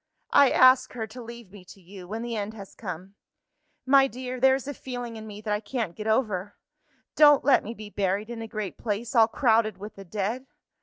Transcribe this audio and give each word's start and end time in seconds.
I 0.33 0.49
ask 0.49 0.93
her 0.93 1.05
to 1.05 1.21
leave 1.21 1.51
me 1.51 1.63
to 1.65 1.79
you, 1.79 2.07
when 2.07 2.23
the 2.23 2.35
end 2.35 2.55
has 2.55 2.73
come. 2.73 3.13
My 3.85 4.07
dear, 4.07 4.39
there 4.39 4.55
is 4.55 4.67
a 4.67 4.73
feeling 4.73 5.15
in 5.15 5.27
me 5.27 5.41
that 5.41 5.53
I 5.53 5.59
can't 5.59 5.95
get 5.95 6.07
over. 6.07 6.55
Don't 7.15 7.45
let 7.45 7.63
me 7.63 7.75
be 7.75 7.91
buried 7.91 8.31
in 8.31 8.41
a 8.41 8.47
great 8.47 8.79
place 8.79 9.13
all 9.13 9.27
crowded 9.27 9.77
with 9.77 9.93
the 9.97 10.03
dead! 10.03 10.47